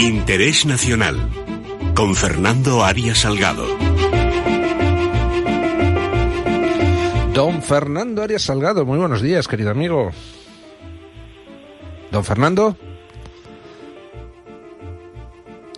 Interés 0.00 0.64
Nacional 0.64 1.28
con 1.94 2.16
Fernando 2.16 2.82
Arias 2.82 3.18
Salgado. 3.18 3.66
Don 7.34 7.60
Fernando 7.60 8.22
Arias 8.22 8.40
Salgado, 8.40 8.86
muy 8.86 8.98
buenos 8.98 9.20
días, 9.20 9.46
querido 9.46 9.70
amigo. 9.70 10.10
Don 12.10 12.24
Fernando. 12.24 12.78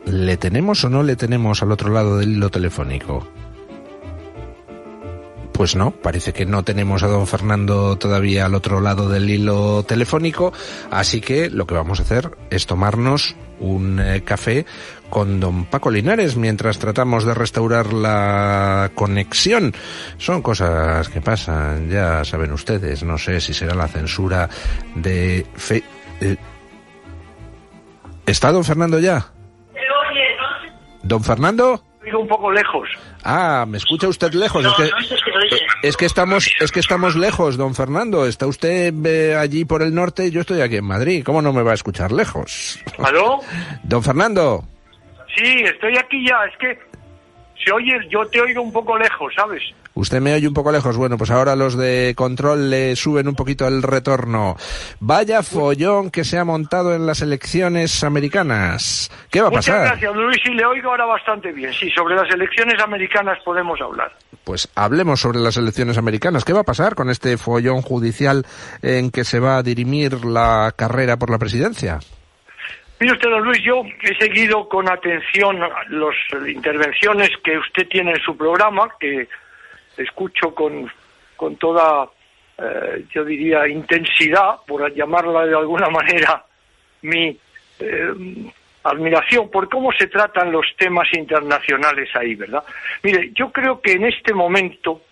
¿Le 0.05 0.36
tenemos 0.36 0.84
o 0.84 0.89
no 0.89 1.02
le 1.02 1.16
tenemos 1.16 1.61
al 1.64 1.73
otro 1.73 1.91
lado 1.91 2.18
del 2.18 2.34
hilo 2.34 2.48
telefónico? 2.48 3.27
Pues 5.53 5.77
no, 5.77 5.91
parece 5.91 6.32
que 6.32 6.46
no 6.46 6.64
tenemos 6.64 7.03
a 7.03 7.09
don 7.09 7.27
Fernando 7.27 7.96
todavía 7.96 8.46
al 8.46 8.55
otro 8.55 8.80
lado 8.80 9.09
del 9.09 9.29
hilo 9.29 9.82
telefónico, 9.85 10.53
así 10.91 11.21
que 11.21 11.50
lo 11.50 11.67
que 11.67 11.75
vamos 11.75 12.00
a 12.00 12.03
hacer 12.03 12.30
es 12.50 12.67
tomarnos 12.67 13.36
un 13.61 14.00
eh, 14.00 14.22
café 14.25 14.67
con 15.11 15.41
don 15.41 15.67
Paco 15.67 15.91
Linares 15.91 16.36
mientras 16.36 16.79
tratamos 16.79 17.25
de 17.25 17.35
restaurar 17.35 17.93
la 17.93 18.91
conexión. 18.94 19.75
Son 20.17 20.41
cosas 20.43 21.08
que 21.11 21.21
pasan, 21.21 21.91
ya 21.91 22.25
saben 22.25 22.53
ustedes, 22.53 23.03
no 23.03 23.19
sé 23.19 23.41
si 23.41 23.53
será 23.53 23.75
la 23.75 23.89
censura 23.89 24.49
de... 24.94 25.46
Fe... 25.55 25.85
Eh, 26.21 26.36
¿Está 28.25 28.53
don 28.53 28.64
Fernando 28.64 28.99
ya? 28.99 29.32
¿Don 31.03 31.22
Fernando? 31.22 31.85
Un 32.15 32.29
poco 32.29 32.51
lejos. 32.51 32.89
Ah, 33.25 33.65
¿me 33.67 33.79
escucha 33.79 34.09
usted 34.09 34.33
lejos? 34.33 34.65
es, 34.65 34.75
que, 34.75 35.89
es 35.89 35.97
que 35.97 36.06
estamos 36.06 36.51
es 36.61 36.73
que 36.73 36.81
estamos 36.81 37.17
lejos, 37.17 37.56
don 37.56 37.75
Fernando. 37.75 38.27
Está 38.27 38.47
usted 38.47 38.92
eh, 39.06 39.37
allí 39.37 39.65
por 39.65 39.83
el 39.83 39.95
norte 39.95 40.27
y 40.27 40.31
yo 40.31 40.41
estoy 40.41 40.61
aquí 40.61 40.77
en 40.77 40.84
Madrid. 40.84 41.23
¿Cómo 41.25 41.42
no 41.42 41.53
me 41.53 41.62
va 41.62 41.73
a 41.73 41.75
escuchar 41.75 42.12
lejos? 42.12 42.78
¿Aló? 42.98 43.41
Don 43.84 44.03
Fernando. 44.03 44.64
Sí, 45.36 45.62
estoy 45.64 45.97
aquí 45.97 46.27
ya. 46.27 46.44
Es 46.44 46.56
que 46.59 46.78
se 47.64 47.72
oye, 47.72 47.94
yo 48.11 48.27
te 48.27 48.41
oigo 48.41 48.62
un 48.62 48.72
poco 48.72 48.98
lejos, 48.98 49.33
¿sabes? 49.34 49.62
Usted 49.94 50.20
me 50.20 50.34
oye 50.34 50.48
un 50.48 50.54
poco 50.54 50.72
lejos. 50.72 50.96
Bueno, 50.96 51.18
pues 51.18 51.30
ahora 51.30 51.54
los 51.56 51.76
de 51.76 52.14
control 52.16 52.70
le 52.70 52.96
suben 52.96 53.28
un 53.28 53.34
poquito 53.34 53.66
el 53.68 53.82
retorno. 53.82 54.56
Vaya 55.00 55.42
follón 55.42 56.10
que 56.10 56.24
se 56.24 56.38
ha 56.38 56.44
montado 56.44 56.94
en 56.94 57.06
las 57.06 57.20
elecciones 57.20 58.02
americanas. 58.04 59.10
¿Qué 59.30 59.40
va 59.40 59.48
a 59.48 59.50
pasar? 59.50 59.80
Muchas 59.80 60.00
gracias, 60.00 60.16
Luis. 60.16 60.38
Y 60.46 60.54
le 60.54 60.64
oigo 60.64 60.90
ahora 60.90 61.04
bastante 61.04 61.52
bien. 61.52 61.72
Sí, 61.72 61.90
sobre 61.90 62.14
las 62.14 62.32
elecciones 62.32 62.80
americanas 62.82 63.38
podemos 63.44 63.80
hablar. 63.80 64.12
Pues 64.44 64.68
hablemos 64.74 65.20
sobre 65.20 65.38
las 65.38 65.56
elecciones 65.56 65.98
americanas. 65.98 66.44
¿Qué 66.44 66.52
va 66.52 66.60
a 66.60 66.64
pasar 66.64 66.94
con 66.94 67.10
este 67.10 67.36
follón 67.36 67.82
judicial 67.82 68.46
en 68.80 69.10
que 69.10 69.24
se 69.24 69.40
va 69.40 69.58
a 69.58 69.62
dirimir 69.62 70.24
la 70.24 70.72
carrera 70.76 71.16
por 71.16 71.30
la 71.30 71.38
presidencia? 71.38 72.00
Mire 72.98 73.14
usted, 73.14 73.30
don 73.30 73.42
Luis, 73.42 73.60
yo 73.64 73.82
he 74.02 74.16
seguido 74.16 74.68
con 74.68 74.88
atención 74.88 75.58
las 75.58 76.48
intervenciones 76.48 77.30
que 77.42 77.58
usted 77.58 77.88
tiene 77.88 78.12
en 78.12 78.20
su 78.20 78.36
programa, 78.36 78.88
que 79.00 79.28
escucho 80.03 80.55
con, 80.55 80.91
con 81.36 81.56
toda, 81.56 82.08
eh, 82.58 83.05
yo 83.12 83.25
diría, 83.25 83.67
intensidad, 83.69 84.56
por 84.67 84.92
llamarla 84.94 85.47
de 85.47 85.56
alguna 85.56 85.89
manera, 85.91 86.44
mi 87.03 87.36
eh, 87.78 88.12
admiración 88.84 89.50
por 89.50 89.69
cómo 89.69 89.92
se 89.92 90.06
tratan 90.06 90.53
los 90.53 90.67
temas 90.77 91.09
internacionales 91.14 92.09
ahí, 92.14 92.34
¿verdad? 92.34 92.64
Mire, 93.03 93.31
yo 93.34 93.50
creo 93.53 93.81
que 93.81 93.92
en 93.92 94.05
este 94.05 94.34
momento 94.34 95.03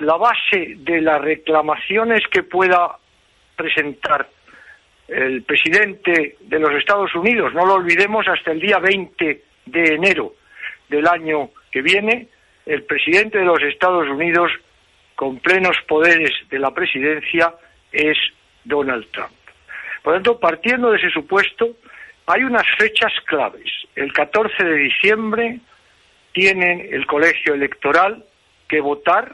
la 0.00 0.16
base 0.16 0.74
de 0.76 1.00
las 1.00 1.20
reclamaciones 1.20 2.22
que 2.30 2.42
pueda 2.42 2.96
presentar 3.54 4.28
el 5.08 5.42
presidente 5.42 6.36
de 6.40 6.58
los 6.58 6.72
Estados 6.72 7.14
Unidos, 7.14 7.54
no 7.54 7.64
lo 7.64 7.74
olvidemos, 7.74 8.26
hasta 8.26 8.50
el 8.50 8.60
día 8.60 8.78
20 8.78 9.42
de 9.66 9.94
enero 9.94 10.34
del 10.88 11.06
año 11.06 11.50
que 11.70 11.80
viene, 11.80 12.28
el 12.66 12.82
presidente 12.82 13.38
de 13.38 13.44
los 13.44 13.62
Estados 13.62 14.08
Unidos 14.08 14.50
con 15.14 15.38
plenos 15.38 15.76
poderes 15.88 16.32
de 16.50 16.58
la 16.58 16.72
presidencia 16.72 17.54
es 17.92 18.18
Donald 18.64 19.06
Trump. 19.12 19.32
Por 20.02 20.12
lo 20.12 20.16
tanto, 20.18 20.38
partiendo 20.38 20.90
de 20.90 20.98
ese 20.98 21.10
supuesto, 21.10 21.76
hay 22.26 22.42
unas 22.42 22.66
fechas 22.76 23.12
claves. 23.24 23.70
El 23.94 24.12
14 24.12 24.64
de 24.64 24.76
diciembre 24.76 25.60
tiene 26.32 26.88
el 26.90 27.06
colegio 27.06 27.54
electoral 27.54 28.24
que 28.68 28.80
votar 28.80 29.32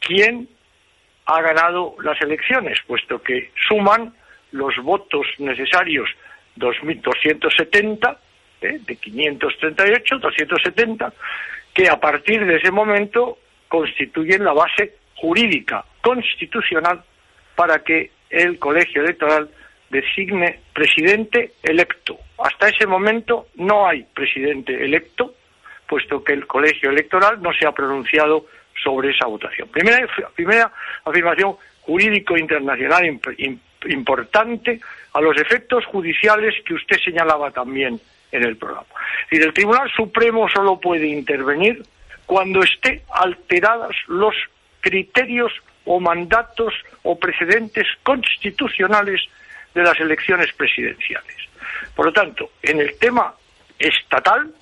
quién 0.00 0.48
ha 1.26 1.42
ganado 1.42 1.94
las 2.02 2.20
elecciones, 2.22 2.80
puesto 2.86 3.22
que 3.22 3.52
suman 3.68 4.14
los 4.52 4.76
votos 4.78 5.26
necesarios 5.38 6.10
2.270, 6.56 8.16
¿eh? 8.62 8.80
de 8.80 8.96
538, 8.96 10.18
270, 10.18 11.12
que 11.80 11.88
a 11.88 11.98
partir 11.98 12.44
de 12.44 12.56
ese 12.56 12.70
momento 12.70 13.38
constituyen 13.66 14.44
la 14.44 14.52
base 14.52 14.96
jurídica 15.16 15.82
constitucional 16.02 17.02
para 17.54 17.82
que 17.82 18.10
el 18.28 18.58
colegio 18.58 19.00
electoral 19.00 19.48
designe 19.88 20.60
presidente 20.74 21.52
electo. 21.62 22.18
Hasta 22.36 22.68
ese 22.68 22.86
momento 22.86 23.46
no 23.54 23.88
hay 23.88 24.02
presidente 24.02 24.74
electo, 24.74 25.32
puesto 25.88 26.22
que 26.22 26.34
el 26.34 26.46
colegio 26.46 26.90
electoral 26.90 27.40
no 27.40 27.50
se 27.54 27.66
ha 27.66 27.72
pronunciado 27.72 28.44
sobre 28.84 29.12
esa 29.12 29.26
votación. 29.26 29.68
Primera, 29.68 30.06
primera 30.34 30.70
afirmación 31.06 31.56
jurídico 31.80 32.36
internacional 32.36 33.06
importante 33.86 34.80
a 35.12 35.20
los 35.20 35.36
efectos 35.36 35.84
judiciales 35.86 36.54
que 36.64 36.74
usted 36.74 36.98
señalaba 37.04 37.50
también 37.50 38.00
en 38.32 38.44
el 38.44 38.56
programa. 38.56 38.86
Y 39.30 39.38
el 39.38 39.52
Tribunal 39.52 39.90
Supremo 39.94 40.48
solo 40.48 40.78
puede 40.78 41.06
intervenir 41.06 41.82
cuando 42.26 42.62
esté 42.62 43.02
alterados 43.12 43.96
los 44.06 44.34
criterios 44.80 45.52
o 45.84 45.98
mandatos 45.98 46.74
o 47.02 47.18
precedentes 47.18 47.86
constitucionales 48.02 49.20
de 49.74 49.82
las 49.82 49.98
elecciones 49.98 50.52
presidenciales. 50.52 51.36
Por 51.94 52.06
lo 52.06 52.12
tanto, 52.12 52.50
en 52.62 52.80
el 52.80 52.98
tema 52.98 53.34
estatal 53.78 54.52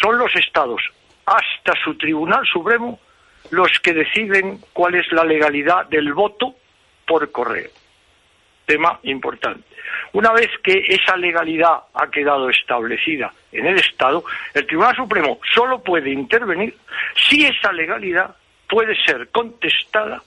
son 0.00 0.18
los 0.18 0.34
estados 0.36 0.82
hasta 1.26 1.72
su 1.82 1.96
Tribunal 1.96 2.46
Supremo 2.46 3.00
los 3.50 3.78
que 3.80 3.92
deciden 3.92 4.58
cuál 4.72 4.94
es 4.94 5.10
la 5.12 5.24
legalidad 5.24 5.86
del 5.86 6.12
voto 6.12 6.54
por 7.06 7.30
correo. 7.30 7.70
Tema 8.66 8.98
importante. 9.02 9.64
Una 10.14 10.32
vez 10.32 10.48
que 10.62 10.84
esa 10.88 11.16
legalidad 11.16 11.74
ha 11.92 12.08
quedado 12.08 12.48
establecida 12.48 13.32
en 13.52 13.66
el 13.66 13.76
Estado, 13.78 14.24
el 14.54 14.66
Tribunal 14.66 14.94
Supremo 14.94 15.40
solo 15.52 15.82
puede 15.82 16.10
intervenir 16.10 16.76
si 17.28 17.44
esa 17.44 17.72
legalidad 17.72 18.34
puede 18.68 18.94
ser 19.04 19.28
contestada 19.28 20.22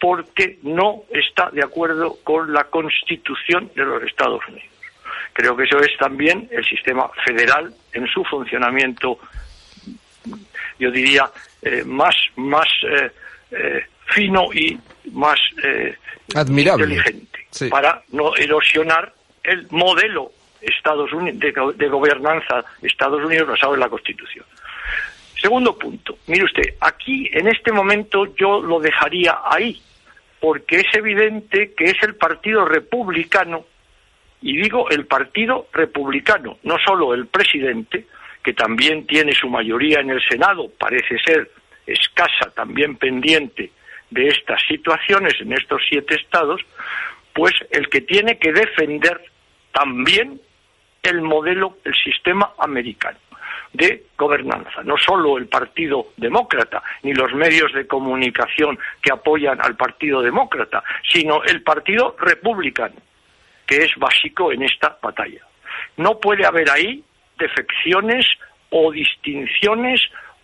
porque 0.00 0.58
no 0.62 1.02
está 1.10 1.50
de 1.50 1.62
acuerdo 1.62 2.16
con 2.22 2.52
la 2.52 2.64
Constitución 2.64 3.70
de 3.74 3.84
los 3.84 4.02
Estados 4.04 4.40
Unidos. 4.48 4.68
Creo 5.32 5.56
que 5.56 5.64
eso 5.64 5.80
es 5.80 5.96
también 5.98 6.48
el 6.52 6.64
sistema 6.64 7.08
federal 7.24 7.74
en 7.92 8.06
su 8.06 8.24
funcionamiento, 8.24 9.18
yo 10.78 10.90
diría, 10.90 11.28
eh, 11.62 11.82
más, 11.84 12.14
más 12.36 12.68
eh, 12.84 13.10
eh, 13.50 13.84
fino 14.06 14.52
y 14.52 14.78
más 15.12 15.38
Admirable. 16.34 16.84
inteligente 16.84 17.37
para 17.70 18.02
no 18.12 18.34
erosionar 18.36 19.12
el 19.42 19.66
modelo 19.70 20.32
Estados 20.60 21.12
Unidos, 21.12 21.40
de, 21.76 21.88
gobernanza 21.88 22.64
Estados 22.82 23.24
Unidos 23.24 23.48
basado 23.48 23.74
en 23.74 23.80
la 23.80 23.88
Constitución. 23.88 24.44
Segundo 25.40 25.78
punto, 25.78 26.18
mire 26.26 26.44
usted, 26.44 26.74
aquí 26.80 27.30
en 27.32 27.46
este 27.46 27.70
momento 27.70 28.34
yo 28.34 28.60
lo 28.60 28.80
dejaría 28.80 29.38
ahí, 29.44 29.80
porque 30.40 30.80
es 30.80 30.94
evidente 30.94 31.74
que 31.74 31.84
es 31.84 32.02
el 32.02 32.16
Partido 32.16 32.64
Republicano, 32.64 33.64
y 34.42 34.56
digo 34.60 34.90
el 34.90 35.06
Partido 35.06 35.68
Republicano, 35.72 36.58
no 36.64 36.76
solo 36.84 37.14
el 37.14 37.26
presidente, 37.26 38.06
que 38.42 38.52
también 38.52 39.06
tiene 39.06 39.32
su 39.32 39.48
mayoría 39.48 40.00
en 40.00 40.10
el 40.10 40.22
Senado, 40.28 40.70
parece 40.76 41.18
ser 41.18 41.50
escasa, 41.86 42.50
también 42.54 42.96
pendiente 42.96 43.70
de 44.10 44.28
estas 44.28 44.60
situaciones 44.66 45.34
en 45.40 45.52
estos 45.52 45.82
siete 45.88 46.14
estados, 46.16 46.60
pues 47.38 47.54
el 47.70 47.88
que 47.88 48.00
tiene 48.00 48.36
que 48.36 48.52
defender 48.52 49.22
también 49.70 50.40
el 51.04 51.22
modelo, 51.22 51.78
el 51.84 51.94
sistema 51.94 52.50
americano 52.58 53.16
de 53.72 54.06
gobernanza. 54.16 54.82
No 54.82 54.96
solo 54.96 55.38
el 55.38 55.46
Partido 55.46 56.08
Demócrata 56.16 56.82
ni 57.04 57.14
los 57.14 57.32
medios 57.34 57.72
de 57.74 57.86
comunicación 57.86 58.76
que 59.00 59.12
apoyan 59.12 59.60
al 59.62 59.76
Partido 59.76 60.20
Demócrata, 60.20 60.82
sino 61.12 61.44
el 61.44 61.62
Partido 61.62 62.16
Republicano, 62.18 62.96
que 63.64 63.84
es 63.84 63.92
básico 63.98 64.50
en 64.50 64.64
esta 64.64 64.98
batalla. 65.00 65.46
No 65.96 66.18
puede 66.18 66.44
haber 66.44 66.68
ahí 66.68 67.04
defecciones 67.38 68.26
o 68.70 68.90
distinciones 68.90 70.00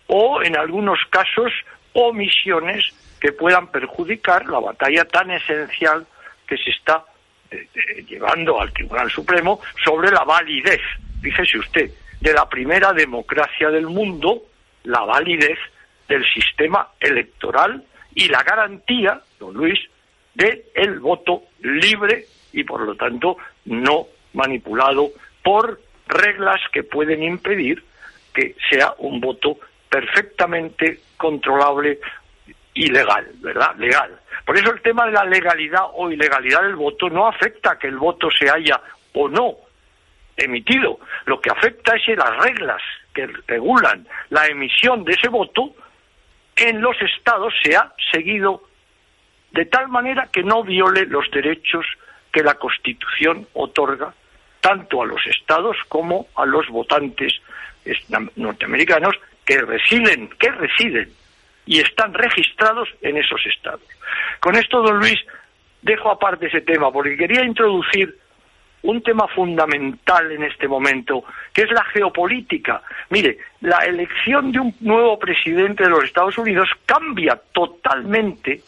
o, 0.07 0.41
en 0.41 0.57
algunos 0.57 0.99
casos, 1.09 1.51
omisiones 1.91 2.85
que 3.19 3.33
puedan 3.33 3.67
perjudicar 3.67 4.45
la 4.45 4.59
batalla 4.59 5.03
tan 5.03 5.31
esencial 5.31 6.07
que 6.47 6.57
se 6.57 6.71
está 6.71 7.05
eh, 7.51 7.67
eh, 7.75 8.03
llevando 8.07 8.59
al 8.59 8.73
Tribunal 8.73 9.09
Supremo 9.09 9.59
sobre 9.83 10.11
la 10.11 10.23
validez, 10.23 10.81
fíjese 11.21 11.59
usted, 11.59 11.91
de 12.19 12.33
la 12.33 12.47
primera 12.47 12.93
democracia 12.93 13.69
del 13.69 13.87
mundo, 13.87 14.43
la 14.83 15.01
validez 15.01 15.59
del 16.07 16.25
sistema 16.31 16.89
electoral 16.99 17.83
y 18.13 18.27
la 18.27 18.43
garantía, 18.43 19.21
don 19.39 19.53
Luis, 19.53 19.79
de 20.33 20.65
el 20.73 20.99
voto 20.99 21.43
libre 21.61 22.25
y 22.53 22.63
por 22.63 22.81
lo 22.81 22.95
tanto 22.95 23.37
no 23.65 24.07
manipulado 24.33 25.09
por 25.43 25.79
reglas 26.07 26.61
que 26.71 26.83
pueden 26.83 27.23
impedir 27.23 27.83
que 28.33 28.55
sea 28.69 28.93
un 28.97 29.19
voto 29.21 29.57
perfectamente 29.89 30.99
controlable 31.17 31.99
y 32.73 32.87
legal, 32.87 33.31
¿verdad? 33.35 33.75
Legal. 33.77 34.19
Por 34.45 34.57
eso 34.57 34.71
el 34.71 34.81
tema 34.81 35.05
de 35.05 35.13
la 35.13 35.25
legalidad 35.25 35.85
o 35.93 36.09
ilegalidad 36.11 36.61
del 36.61 36.75
voto 36.75 37.09
no 37.09 37.27
afecta 37.27 37.71
a 37.71 37.79
que 37.79 37.87
el 37.87 37.97
voto 37.97 38.29
se 38.29 38.49
haya 38.49 38.79
o 39.13 39.27
no 39.27 39.55
emitido. 40.37 40.99
Lo 41.25 41.41
que 41.41 41.49
afecta 41.49 41.95
es 41.95 42.17
las 42.17 42.37
reglas 42.43 42.81
que 43.13 43.27
regulan 43.47 44.07
la 44.29 44.45
emisión 44.47 45.03
de 45.03 45.13
ese 45.13 45.29
voto 45.29 45.73
en 46.55 46.81
los 46.81 46.95
estados 47.01 47.53
se 47.63 47.75
ha 47.75 47.93
seguido 48.11 48.63
de 49.51 49.65
tal 49.65 49.87
manera 49.87 50.27
que 50.31 50.43
no 50.43 50.63
viole 50.63 51.05
los 51.05 51.29
derechos 51.31 51.85
que 52.31 52.43
la 52.43 52.55
Constitución 52.55 53.47
otorga 53.53 54.13
tanto 54.61 55.01
a 55.01 55.05
los 55.05 55.25
estados 55.27 55.77
como 55.87 56.27
a 56.35 56.45
los 56.45 56.67
votantes 56.69 57.33
norteamericanos 58.35 59.15
que 59.45 59.61
residen, 59.61 60.29
que 60.39 60.51
residen 60.51 61.11
y 61.65 61.79
están 61.79 62.13
registrados 62.13 62.89
en 63.01 63.17
esos 63.17 63.41
estados. 63.45 63.81
Con 64.39 64.55
esto, 64.55 64.81
don 64.81 64.99
Luis, 64.99 65.19
dejo 65.81 66.09
aparte 66.11 66.47
ese 66.47 66.61
tema 66.61 66.91
porque 66.91 67.17
quería 67.17 67.43
introducir 67.43 68.17
un 68.83 69.01
tema 69.01 69.27
fundamental 69.27 70.31
en 70.31 70.43
este 70.43 70.67
momento, 70.67 71.23
que 71.51 71.63
es 71.63 71.71
la 71.71 71.83
geopolítica. 71.85 72.83
Mire, 73.09 73.39
la 73.61 73.79
elección 73.79 74.51
de 74.51 74.59
un 74.59 74.75
nuevo 74.81 75.17
presidente 75.17 75.83
de 75.83 75.89
los 75.89 76.03
Estados 76.03 76.37
Unidos 76.37 76.69
cambia 76.85 77.39
totalmente 77.51 78.61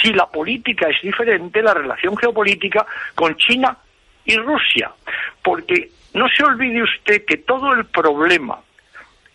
si 0.00 0.12
la 0.12 0.26
política 0.26 0.88
es 0.88 1.00
diferente, 1.00 1.62
la 1.62 1.74
relación 1.74 2.16
geopolítica 2.16 2.84
con 3.14 3.34
China 3.36 3.76
y 4.26 4.36
Rusia. 4.36 4.90
Porque 5.42 5.90
no 6.14 6.28
se 6.28 6.44
olvide 6.44 6.82
usted 6.82 7.24
que 7.24 7.38
todo 7.38 7.72
el 7.72 7.86
problema 7.86 8.58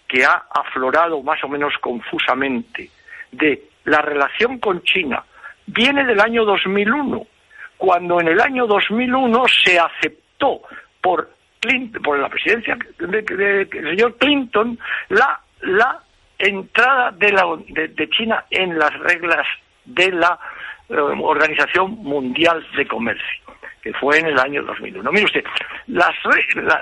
que 0.08 0.24
ha 0.24 0.44
aflorado 0.52 1.22
más 1.24 1.44
o 1.44 1.48
menos 1.48 1.74
confusamente 1.82 2.92
de 3.32 3.64
la 3.86 4.02
relación 4.02 4.60
con 4.60 4.82
China 4.84 5.24
viene 5.68 6.06
del 6.06 6.20
año 6.20 6.46
2001, 6.46 7.28
cuando 7.78 8.20
en 8.22 8.30
el 8.30 8.42
año 8.42 8.68
2001 8.68 9.44
se 9.64 9.80
aceptó 9.80 10.62
por, 11.02 11.30
por 12.04 12.20
la 12.20 12.30
presidencia 12.30 12.78
del 13.00 13.70
señor 13.70 14.18
Clinton 14.18 14.80
la, 15.10 15.40
la 15.62 16.02
entrada 16.40 17.12
de, 17.12 17.32
la, 17.32 17.44
de, 17.68 18.10
China 18.10 18.46
en 18.50 18.78
las 18.78 18.94
reglas 19.00 19.46
de 19.86 20.12
la 20.12 20.40
eh, 20.90 20.96
Organización 20.96 21.92
Mundial 21.92 22.66
de 22.76 22.88
Comercio, 22.88 23.44
que 23.82 23.94
fue 23.94 24.20
en 24.20 24.28
el 24.28 24.40
año 24.40 24.64
2001. 24.64 25.12
Mire 25.12 25.26
usted, 25.26 25.44
la, 25.88 26.14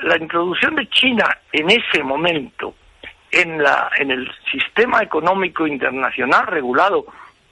la 0.04 0.18
introducción 0.18 0.76
de 0.76 0.88
China 0.90 1.26
en 1.52 1.70
ese 1.70 2.04
momento 2.04 2.65
en, 3.36 3.62
la, 3.62 3.92
en 3.98 4.12
el 4.12 4.32
sistema 4.50 5.04
económico 5.04 5.68
internacional 5.68 6.48
regulado 6.48 7.06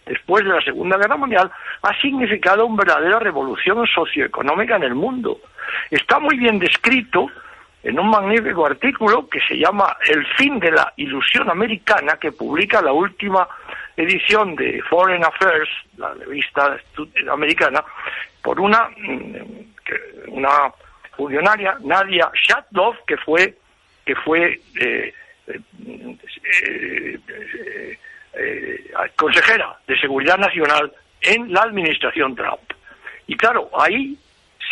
después 0.05 0.43
de 0.43 0.51
la 0.51 0.61
Segunda 0.61 0.97
Guerra 0.97 1.17
Mundial 1.17 1.51
ha 1.81 2.01
significado 2.01 2.65
una 2.65 2.83
verdadera 2.83 3.19
revolución 3.19 3.85
socioeconómica 3.87 4.77
en 4.77 4.83
el 4.83 4.95
mundo. 4.95 5.39
Está 5.91 6.19
muy 6.19 6.37
bien 6.37 6.57
descrito 6.59 7.27
en 7.83 7.99
un 7.99 8.09
magnífico 8.09 8.65
artículo 8.65 9.27
que 9.27 9.39
se 9.41 9.57
llama 9.57 9.97
El 10.09 10.25
fin 10.37 10.57
de 10.59 10.71
la 10.71 10.93
ilusión 10.95 11.49
americana, 11.49 12.13
que 12.13 12.31
publica 12.31 12.81
la 12.81 12.93
última 12.93 13.45
edición 13.97 14.55
de 14.55 14.81
Foreign 14.83 15.23
Affairs, 15.25 15.69
la 15.97 16.13
revista 16.13 16.77
americana, 17.29 17.83
por 18.41 18.59
una, 18.59 18.89
una 20.27 20.71
funcionaria, 21.17 21.77
Nadia 21.83 22.31
Shatdov, 22.33 23.03
que 23.05 23.17
fue, 23.17 23.57
que 24.05 24.15
fue 24.15 24.61
eh, 24.79 25.13
consejera 29.15 29.77
de 29.87 29.99
Seguridad 29.99 30.37
Nacional 30.37 30.91
en 31.21 31.51
la 31.51 31.61
administración 31.61 32.35
Trump. 32.35 32.61
Y 33.27 33.35
claro, 33.35 33.69
ahí 33.79 34.17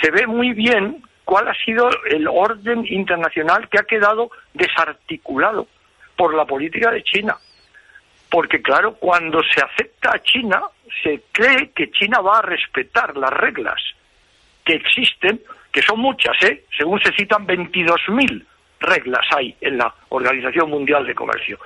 se 0.01 0.11
ve 0.11 0.27
muy 0.27 0.53
bien 0.53 1.01
cuál 1.23 1.47
ha 1.47 1.53
sido 1.53 1.89
el 2.09 2.27
orden 2.27 2.85
internacional 2.85 3.69
que 3.69 3.79
ha 3.79 3.83
quedado 3.83 4.31
desarticulado 4.53 5.67
por 6.15 6.33
la 6.33 6.45
política 6.45 6.91
de 6.91 7.03
China. 7.03 7.37
Porque 8.29 8.61
claro, 8.61 8.95
cuando 8.95 9.41
se 9.43 9.61
acepta 9.61 10.11
a 10.13 10.19
China, 10.19 10.61
se 11.03 11.23
cree 11.31 11.71
que 11.71 11.91
China 11.91 12.19
va 12.21 12.39
a 12.39 12.41
respetar 12.41 13.15
las 13.17 13.31
reglas 13.31 13.81
que 14.65 14.73
existen, 14.73 15.41
que 15.71 15.81
son 15.81 15.99
muchas, 15.99 16.35
¿eh? 16.43 16.65
según 16.77 17.01
se 17.01 17.11
citan 17.13 17.47
22.000 17.47 18.45
reglas 18.81 19.25
hay 19.35 19.55
en 19.61 19.77
la 19.77 19.93
Organización 20.09 20.69
Mundial 20.69 21.05
de 21.05 21.15
Comercio 21.15 21.59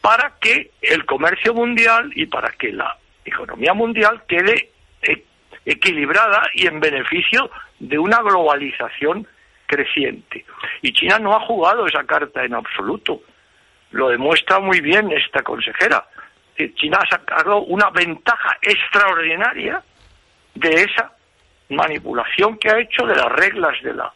para 0.00 0.34
que 0.40 0.70
el 0.80 1.04
comercio 1.04 1.54
mundial 1.54 2.10
y 2.14 2.26
para 2.26 2.50
que 2.52 2.72
la 2.72 2.96
economía 3.24 3.74
mundial 3.74 4.22
quede 4.26 4.70
e-, 5.02 5.24
equilibrada 5.64 6.42
y 6.54 6.66
en 6.66 6.80
beneficio 6.80 7.50
de 7.78 7.98
una 7.98 8.20
globalización 8.22 9.26
creciente. 9.66 10.44
Y 10.82 10.92
China 10.92 11.18
no 11.18 11.34
ha 11.34 11.40
jugado 11.40 11.86
esa 11.86 12.04
carta 12.04 12.44
en 12.44 12.54
absoluto. 12.54 13.20
Lo 13.90 14.08
demuestra 14.08 14.60
muy 14.60 14.80
bien 14.80 15.12
esta 15.12 15.42
consejera. 15.42 16.06
China 16.74 16.98
ha 17.02 17.08
sacado 17.08 17.58
una 17.60 17.90
ventaja 17.90 18.56
extraordinaria 18.62 19.82
de 20.54 20.70
esa 20.82 21.12
manipulación 21.68 22.58
que 22.58 22.70
ha 22.70 22.80
hecho 22.80 23.06
de 23.06 23.14
las 23.14 23.30
reglas 23.32 23.80
de 23.82 23.94
la 23.94 24.12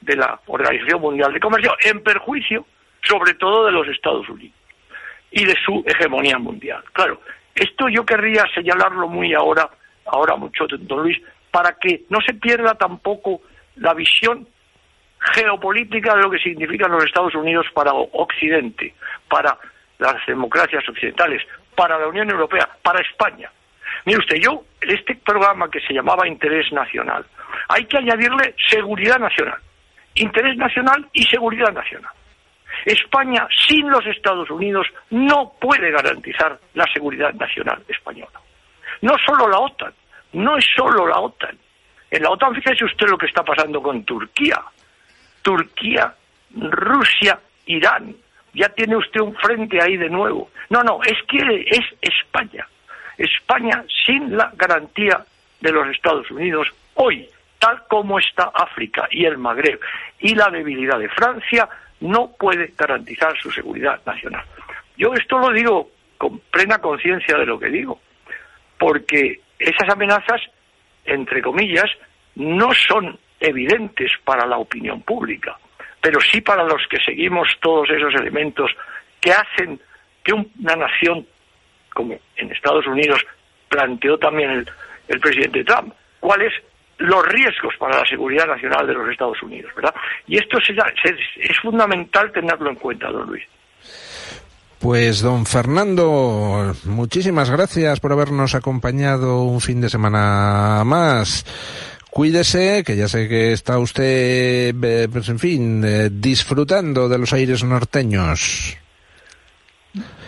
de 0.00 0.16
la 0.16 0.40
Organización 0.46 1.00
Mundial 1.00 1.32
de 1.32 1.40
Comercio 1.40 1.74
en 1.84 2.02
perjuicio 2.02 2.66
sobre 3.02 3.34
todo 3.34 3.66
de 3.66 3.72
los 3.72 3.88
Estados 3.88 4.28
Unidos 4.28 4.56
y 5.30 5.44
de 5.44 5.54
su 5.64 5.84
hegemonía 5.86 6.38
mundial. 6.38 6.82
Claro, 6.92 7.20
esto 7.54 7.88
yo 7.88 8.04
querría 8.04 8.44
señalarlo 8.54 9.08
muy 9.08 9.34
ahora, 9.34 9.68
ahora 10.06 10.36
mucho, 10.36 10.66
don 10.68 11.02
Luis, 11.02 11.18
para 11.50 11.72
que 11.78 12.02
no 12.08 12.18
se 12.20 12.34
pierda 12.34 12.74
tampoco 12.74 13.42
la 13.76 13.94
visión 13.94 14.46
geopolítica 15.34 16.14
de 16.14 16.22
lo 16.22 16.30
que 16.30 16.38
significan 16.38 16.92
los 16.92 17.04
Estados 17.04 17.34
Unidos 17.34 17.66
para 17.74 17.92
Occidente, 17.92 18.94
para 19.28 19.58
las 19.98 20.14
democracias 20.26 20.88
occidentales, 20.88 21.42
para 21.74 21.98
la 21.98 22.06
Unión 22.06 22.30
Europea, 22.30 22.68
para 22.82 23.00
España. 23.00 23.50
Mire 24.04 24.20
usted, 24.20 24.36
yo, 24.36 24.64
este 24.80 25.16
programa 25.16 25.68
que 25.70 25.80
se 25.80 25.92
llamaba 25.92 26.28
Interés 26.28 26.72
Nacional, 26.72 27.26
hay 27.68 27.84
que 27.84 27.98
añadirle 27.98 28.54
seguridad 28.70 29.18
nacional 29.18 29.58
interés 30.20 30.56
nacional 30.56 31.06
y 31.12 31.22
seguridad 31.24 31.72
nacional. 31.72 32.12
España, 32.84 33.46
sin 33.66 33.88
los 33.88 34.06
Estados 34.06 34.50
Unidos, 34.50 34.86
no 35.10 35.52
puede 35.60 35.90
garantizar 35.90 36.58
la 36.74 36.84
seguridad 36.92 37.32
nacional 37.34 37.82
española. 37.88 38.40
No 39.02 39.14
solo 39.26 39.48
la 39.48 39.58
OTAN, 39.58 39.92
no 40.32 40.56
es 40.56 40.64
solo 40.76 41.06
la 41.06 41.18
OTAN. 41.18 41.56
En 42.10 42.22
la 42.22 42.30
OTAN, 42.30 42.54
fíjese 42.54 42.84
usted 42.84 43.08
lo 43.08 43.18
que 43.18 43.26
está 43.26 43.42
pasando 43.42 43.82
con 43.82 44.04
Turquía. 44.04 44.60
Turquía, 45.42 46.14
Rusia, 46.54 47.38
Irán. 47.66 48.14
Ya 48.54 48.68
tiene 48.70 48.96
usted 48.96 49.20
un 49.20 49.34
frente 49.36 49.82
ahí 49.82 49.96
de 49.96 50.08
nuevo. 50.08 50.50
No, 50.70 50.82
no, 50.82 51.00
es 51.04 51.18
que 51.28 51.38
es 51.68 51.84
España. 52.00 52.66
España 53.16 53.84
sin 54.06 54.36
la 54.36 54.52
garantía 54.56 55.24
de 55.60 55.72
los 55.72 55.88
Estados 55.88 56.30
Unidos 56.30 56.68
hoy 56.94 57.28
tal 57.58 57.84
como 57.88 58.18
está 58.18 58.50
África 58.54 59.08
y 59.10 59.24
el 59.24 59.38
Magreb 59.38 59.80
y 60.20 60.34
la 60.34 60.48
debilidad 60.50 60.98
de 60.98 61.08
Francia, 61.08 61.68
no 62.00 62.32
puede 62.38 62.72
garantizar 62.76 63.36
su 63.38 63.50
seguridad 63.50 64.00
nacional. 64.06 64.44
Yo 64.96 65.12
esto 65.14 65.38
lo 65.38 65.52
digo 65.52 65.90
con 66.16 66.38
plena 66.50 66.78
conciencia 66.78 67.36
de 67.38 67.46
lo 67.46 67.58
que 67.58 67.68
digo, 67.68 68.00
porque 68.78 69.40
esas 69.58 69.88
amenazas, 69.88 70.40
entre 71.04 71.42
comillas, 71.42 71.90
no 72.34 72.72
son 72.72 73.18
evidentes 73.40 74.12
para 74.24 74.46
la 74.46 74.58
opinión 74.58 75.02
pública, 75.02 75.56
pero 76.00 76.20
sí 76.20 76.40
para 76.40 76.64
los 76.64 76.86
que 76.88 76.98
seguimos 77.00 77.48
todos 77.60 77.88
esos 77.90 78.14
elementos 78.14 78.70
que 79.20 79.32
hacen 79.32 79.80
que 80.22 80.32
una 80.32 80.76
nación 80.76 81.26
como 81.92 82.16
en 82.36 82.52
Estados 82.52 82.86
Unidos 82.86 83.24
planteó 83.68 84.18
también 84.18 84.66
el, 85.08 85.20
presidente 85.20 85.64
Trump, 85.64 85.92
cuál 86.20 86.42
es 86.42 86.52
los 86.98 87.26
riesgos 87.26 87.74
para 87.78 87.98
la 88.00 88.06
seguridad 88.06 88.46
nacional 88.46 88.86
de 88.86 88.94
los 88.94 89.10
Estados 89.10 89.42
Unidos, 89.42 89.72
¿verdad? 89.74 89.94
Y 90.26 90.38
esto 90.38 90.58
es, 90.58 90.68
es, 91.36 91.58
fundamental 91.60 92.30
tenerlo 92.32 92.70
en 92.70 92.76
cuenta, 92.76 93.10
don 93.10 93.26
Luis. 93.28 93.44
Pues 94.80 95.22
don 95.22 95.44
Fernando, 95.46 96.72
muchísimas 96.84 97.50
gracias 97.50 97.98
por 97.98 98.12
habernos 98.12 98.54
acompañado 98.54 99.42
un 99.42 99.60
fin 99.60 99.80
de 99.80 99.88
semana 99.88 100.82
más. 100.84 101.44
cuídese, 102.10 102.84
que 102.84 102.96
ya 102.96 103.08
sé 103.08 103.28
que 103.28 103.52
está 103.52 103.78
usted, 103.78 104.74
eh, 104.82 105.08
pues 105.10 105.28
en 105.28 105.38
fin, 105.38 105.84
eh, 105.84 106.10
disfrutando 106.12 107.08
de 107.08 107.18
los 107.18 107.32
aires 107.32 107.64
norteños. 107.64 108.76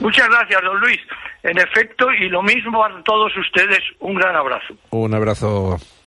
Muchas 0.00 0.28
gracias, 0.28 0.62
don 0.62 0.80
Luis. 0.80 1.00
En 1.42 1.58
efecto, 1.58 2.12
y 2.12 2.28
lo 2.28 2.42
mismo 2.42 2.84
a 2.84 3.02
todos 3.02 3.32
ustedes, 3.36 3.80
un 4.00 4.14
gran 4.14 4.36
abrazo. 4.36 4.74
Un 4.90 5.14
abrazo. 5.14 5.78